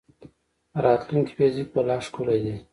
د 0.71 0.75
راتلونکي 0.85 1.33
فزیک 1.37 1.67
به 1.73 1.81
لا 1.87 1.97
ښکلی 2.05 2.39
دی. 2.45 2.55